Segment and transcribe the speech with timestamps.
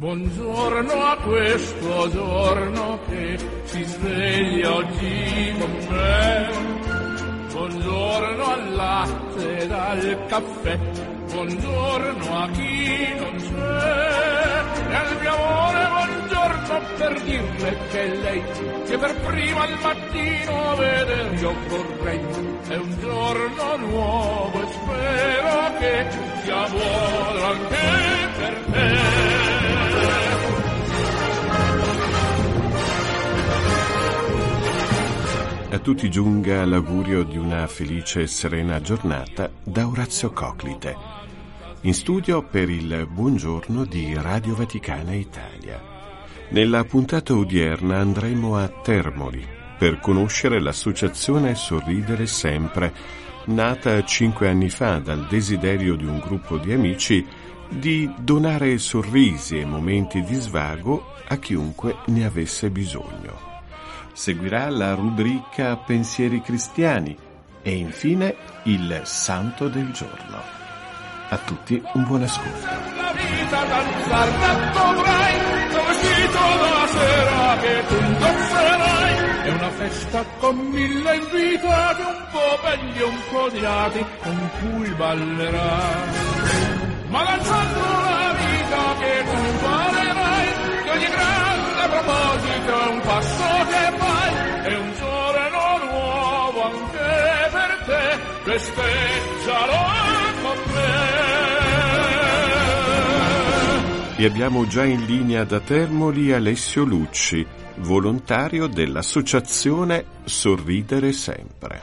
[0.00, 6.48] Buongiorno a questo giorno che si sveglia oggi con me.
[7.52, 10.78] Buongiorno al latte ed al caffè,
[11.32, 14.90] buongiorno a chi non c'è.
[14.90, 18.42] E al mio amore buongiorno per dirle che lei,
[18.86, 19.99] che per prima al mattino
[20.80, 22.20] vedere io vorrei,
[22.68, 26.06] è un giorno nuovo e spero che
[26.42, 27.76] sia buono anche
[28.36, 28.98] per te.
[35.72, 40.96] A tutti giunga l'augurio di una felice e serena giornata da Orazio Coclite.
[41.82, 45.80] In studio per il buongiorno di Radio Vaticana Italia.
[46.48, 52.92] Nella puntata odierna andremo a Termoli per conoscere l'associazione Sorridere Sempre,
[53.46, 57.26] nata cinque anni fa dal desiderio di un gruppo di amici
[57.66, 63.62] di donare sorrisi e momenti di svago a chiunque ne avesse bisogno.
[64.12, 67.16] Seguirà la rubrica Pensieri cristiani
[67.62, 70.42] e infine il Santo del giorno.
[71.30, 72.68] A tutti un buon ascolto.
[79.52, 86.08] Una festa con mille invitati, un po' belli un po' odiati, con cui ballerai.
[87.08, 90.48] Ma danzando la vita che tu imparerai,
[90.84, 97.78] che ogni grande proposito è un passo che fai, è un giorno nuovo anche per
[97.86, 99.78] te, festeggialo
[100.42, 101.19] con me.
[104.20, 107.42] E abbiamo già in linea da Termoli Alessio Lucci,
[107.76, 111.80] volontario dell'associazione Sorridere Sempre.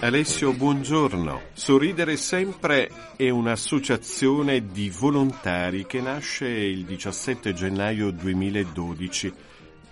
[0.00, 1.42] Alessio, buongiorno.
[1.52, 9.32] Sorridere Sempre è un'associazione di volontari che nasce il 17 gennaio 2012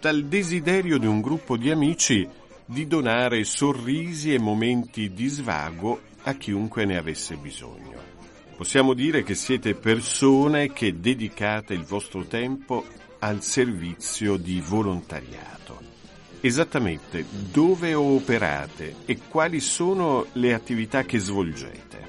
[0.01, 2.29] dal desiderio di un gruppo di amici
[2.65, 7.99] di donare sorrisi e momenti di svago a chiunque ne avesse bisogno.
[8.57, 12.85] Possiamo dire che siete persone che dedicate il vostro tempo
[13.21, 15.79] al servizio di volontariato.
[16.41, 22.09] Esattamente dove operate e quali sono le attività che svolgete?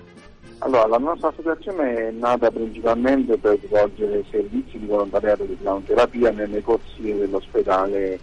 [0.60, 6.62] Allora, la nostra associazione è nata principalmente per svolgere servizi di volontariato di clownterapia nelle
[6.62, 8.20] corsie dell'ospedale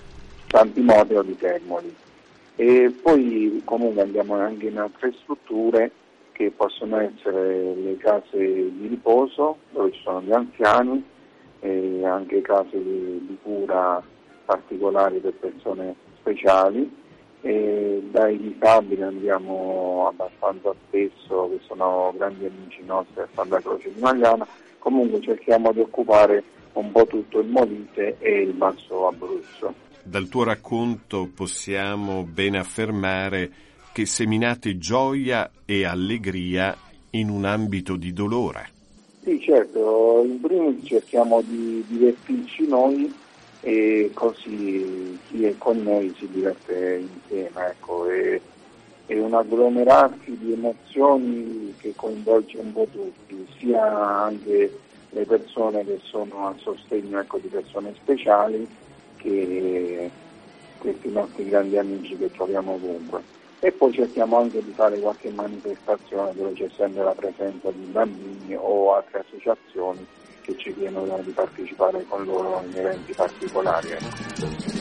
[0.48, 1.94] San Timoteo di Termoli.
[2.60, 5.92] E poi comunque andiamo anche in altre strutture
[6.32, 11.04] che possono essere le case di riposo dove ci sono gli anziani
[11.60, 14.02] e anche case di, di cura
[14.44, 16.92] particolari per persone speciali.
[17.42, 24.00] E dai disabili andiamo abbastanza spesso che sono grandi amici nostri a Santa Croce di
[24.00, 24.44] Magliana
[24.80, 26.42] comunque cerchiamo di occupare
[26.72, 33.50] un po' tutto il Molise e il Basso Abruzzo Dal tuo racconto possiamo ben affermare
[33.92, 36.74] che seminate gioia e allegria
[37.10, 38.70] in un ambito di dolore.
[39.22, 43.14] Sì, certo, in primis cerchiamo di divertirci noi
[43.60, 48.40] e così chi è con noi si diverte insieme, ecco, è,
[49.04, 54.74] è un agglomerarsi di emozioni che coinvolge un po' tutti, sia anche
[55.10, 58.66] le persone che sono a sostegno ecco, di persone speciali
[59.18, 60.10] che
[60.78, 63.22] questi nostri grandi amici che troviamo ovunque.
[63.60, 68.54] E poi cerchiamo anche di fare qualche manifestazione dove c'è sempre la presenza di bambini
[68.56, 70.06] o altre associazioni
[70.42, 74.77] che ci chiedono di partecipare con loro in eventi particolari.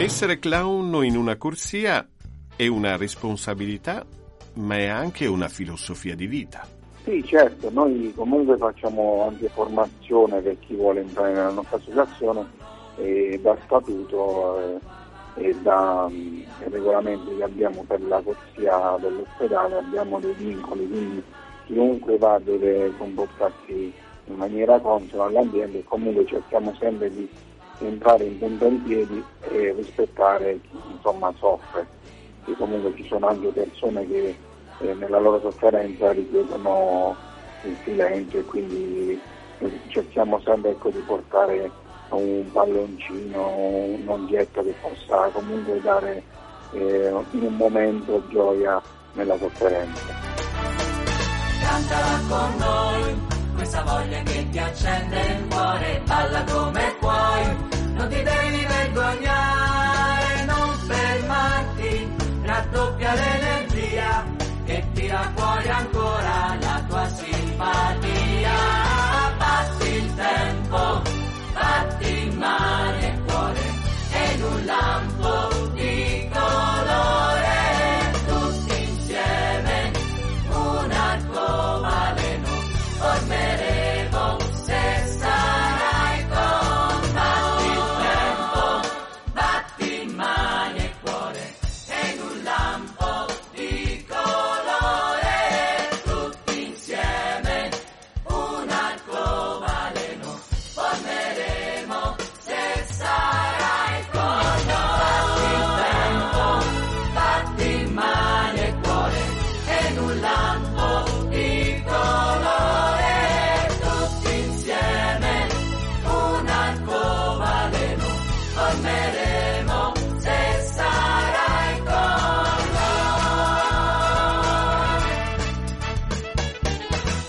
[0.00, 2.08] Essere clown in una corsia
[2.56, 4.02] è una responsabilità,
[4.54, 6.66] ma è anche una filosofia di vita.
[7.04, 12.46] Sì, certo, noi comunque facciamo anche formazione per chi vuole entrare nella nostra associazione
[12.96, 14.80] e da statuto
[15.34, 21.22] e da um, regolamenti che abbiamo per la corsia dell'ospedale abbiamo dei vincoli, quindi
[21.66, 23.92] chiunque va deve comportarsi
[24.24, 27.28] in maniera consona all'ambiente e comunque cerchiamo sempre di
[27.86, 31.86] entrare in punta in piedi e rispettare chi insomma soffre,
[32.44, 34.36] che comunque ci sono anche persone che
[34.80, 37.16] eh, nella loro sofferenza richiedono
[37.64, 39.20] il silenzio e quindi
[39.88, 41.70] cerchiamo sempre ecco, di portare
[42.10, 46.22] un palloncino, un oggetto che possa comunque dare
[46.72, 48.80] eh, in un momento gioia
[49.12, 50.02] nella sofferenza.
[51.60, 53.20] Cantala con noi,
[53.54, 57.69] questa voglia che ti accende il cuore, balla come puoi,
[58.00, 59.59] non ti devi vergognare,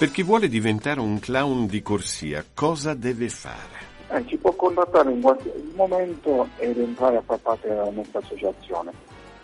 [0.02, 3.78] Per chi vuole diventare un clown di corsia, cosa deve fare?
[4.10, 8.92] Eh, ci può contattare in qualsiasi momento ed entrare a far parte della nostra associazione.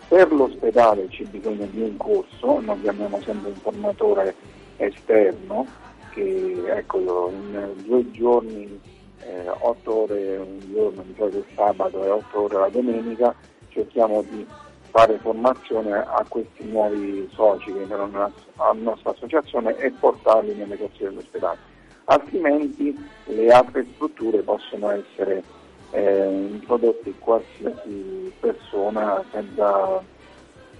[0.08, 4.34] Per l'ospedale c'è bisogno di un corso, noi chiamiamo sempre un formatore
[4.78, 5.64] esterno
[6.10, 8.80] che ecco, in due giorni,
[9.20, 13.32] eh, otto ore un giorno, di solito il sabato e otto ore la domenica,
[13.68, 14.44] cerchiamo di
[14.90, 21.08] fare formazione a questi nuovi soci che entrano alla nostra associazione e portarli nelle corsie
[21.08, 21.76] dell'ospedale
[22.08, 22.96] altrimenti
[23.26, 25.42] le altre strutture possono essere
[25.90, 30.02] eh, introdotte qualsiasi persona senza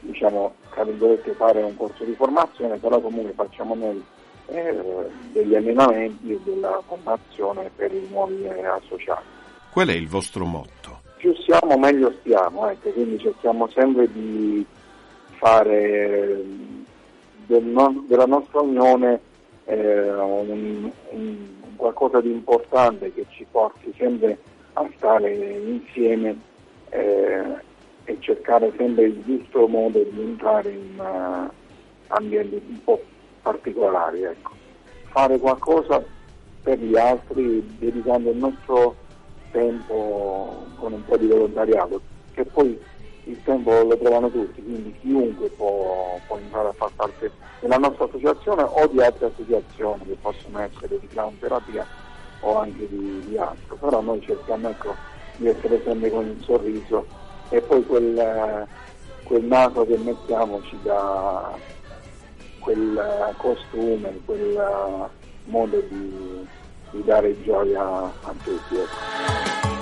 [0.01, 0.55] diciamo
[1.37, 4.03] fare un corso di formazione, però comunque facciamo noi
[4.47, 4.81] eh,
[5.33, 9.25] degli allenamenti e della formazione per i nuovi eh, associati.
[9.71, 11.01] Qual è il vostro motto?
[11.19, 14.65] Più siamo meglio stiamo, ecco, quindi cerchiamo sempre di
[15.37, 16.45] fare
[17.47, 19.21] del no- della nostra unione
[19.65, 24.39] eh, un, un- qualcosa di importante che ci porti sempre
[24.75, 26.39] a stare insieme
[26.91, 27.43] eh,
[28.05, 31.51] e cercare sempre il giusto modo di entrare in eh,
[32.09, 33.03] ambienti un po'
[33.43, 34.23] particolari.
[34.23, 34.53] Ecco.
[35.09, 36.01] Fare qualcosa
[36.63, 38.95] per gli altri dedicando il nostro
[39.51, 42.01] tempo con un po' di volontariato,
[42.33, 42.79] che poi
[43.25, 47.31] il tempo lo trovano tutti, quindi chiunque può, può entrare a far parte
[47.61, 51.87] della nostra associazione o di altre associazioni che possono essere di clown terapia
[52.41, 54.95] o anche di, di altro, però noi cerchiamo ecco,
[55.37, 57.07] di essere sempre con il sorriso
[57.51, 58.67] e poi quel,
[59.25, 61.59] quel naso che mettiamo ci dà
[62.61, 65.11] quel costume, quel
[65.45, 66.47] modo di,
[66.91, 69.78] di dare gioia a tutti.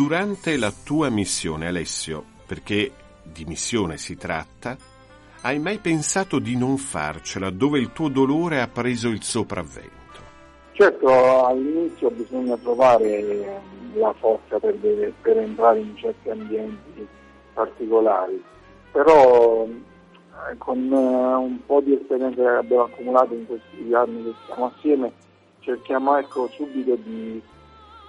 [0.00, 2.90] Durante la tua missione, Alessio, perché
[3.22, 4.74] di missione si tratta,
[5.42, 10.18] hai mai pensato di non farcela dove il tuo dolore ha preso il sopravvento?
[10.72, 13.60] Certo, all'inizio bisogna trovare
[13.92, 14.74] la forza per,
[15.20, 17.06] per entrare in certi ambienti
[17.52, 18.42] particolari,
[18.90, 24.34] però eh, con eh, un po' di esperienza che abbiamo accumulato in questi anni che
[24.46, 25.12] siamo assieme
[25.60, 27.40] cerchiamo ecco, subito di,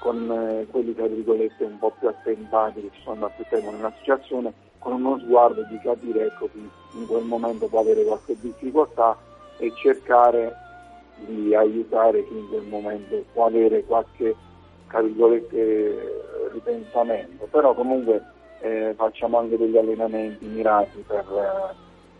[0.01, 3.69] con eh, quelli tra virgolette un po' più attentati che ci sono da più tempo
[3.69, 8.35] nella situazione, con uno sguardo di capire ecco, chi in quel momento può avere qualche
[8.39, 9.15] difficoltà
[9.59, 10.55] e cercare
[11.17, 14.35] di aiutare chi in quel momento può avere qualche
[14.87, 18.23] tra virgolette ripensamento, però comunque
[18.61, 21.75] eh, facciamo anche degli allenamenti mirati per,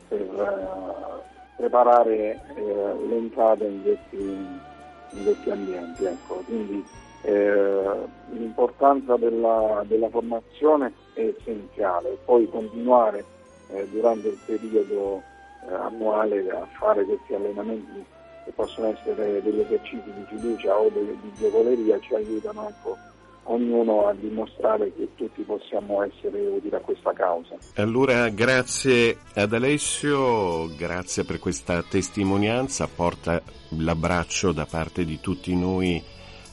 [0.07, 6.05] per eh, preparare eh, l'entrata in questi, in questi ambienti.
[6.05, 6.43] Ecco.
[6.45, 6.85] Quindi
[7.23, 13.23] eh, l'importanza della, della, formazione è essenziale, poi continuare
[13.69, 15.21] eh, durante il periodo
[15.67, 18.03] eh, annuale a fare questi allenamenti
[18.45, 22.97] che possono essere degli esercizi di fiducia o di, di giocoleria ci aiutano ecco,
[23.43, 27.55] ognuno a dimostrare che tutti possiamo essere utili a questa causa.
[27.75, 33.41] Allora grazie ad Alessio, grazie per questa testimonianza, porta
[33.77, 36.03] l'abbraccio da parte di tutti noi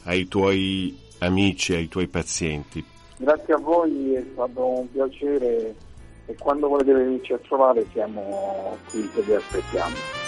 [0.09, 2.85] ai tuoi amici, ai tuoi pazienti.
[3.19, 5.75] Grazie a voi, è stato un piacere
[6.27, 10.27] e quando volete venirci a trovare siamo qui che vi aspettiamo.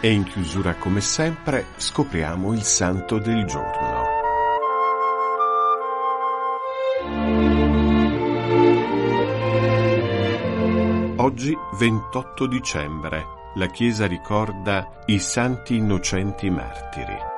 [0.00, 4.04] E in chiusura, come sempre, scopriamo il santo del giorno.
[11.16, 13.24] Oggi, 28 dicembre,
[13.54, 17.34] la Chiesa ricorda i santi innocenti martiri.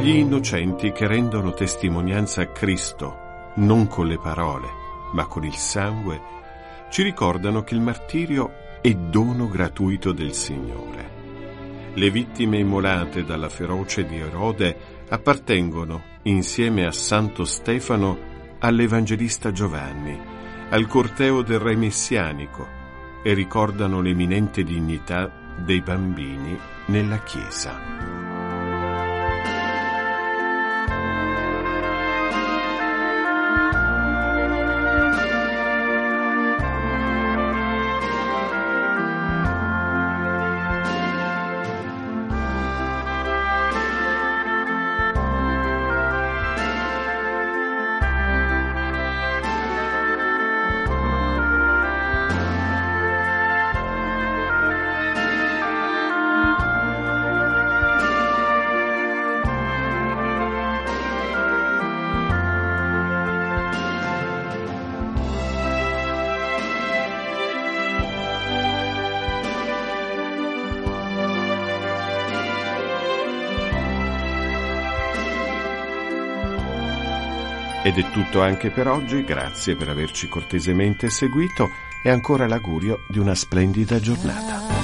[0.00, 4.66] Gli innocenti che rendono testimonianza a Cristo, non con le parole,
[5.12, 6.18] ma con il sangue,
[6.90, 11.92] ci ricordano che il martirio è dono gratuito del Signore.
[11.92, 18.16] Le vittime immolate dalla feroce di Erode appartengono, insieme a Santo Stefano,
[18.60, 20.18] all'Evangelista Giovanni,
[20.70, 22.66] al corteo del Re Messianico
[23.22, 28.19] e ricordano l'eminente dignità dei bambini nella Chiesa.
[77.90, 81.68] Ed è tutto anche per oggi, grazie per averci cortesemente seguito
[82.04, 84.79] e ancora l'augurio di una splendida giornata.